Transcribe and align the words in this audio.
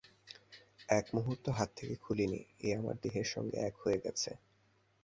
এক 0.89 1.05
মুহূর্ত 1.13 1.45
হাত 1.49 1.69
থেকে 1.75 1.95
খুলি 1.95 2.25
নি, 2.27 2.39
এ 2.59 2.69
আমার 2.77 2.95
দেহের 3.03 3.27
সঙ্গে 3.33 3.57
এক 3.59 3.75
হয়ে 3.83 3.99
গেছে। 4.05 4.31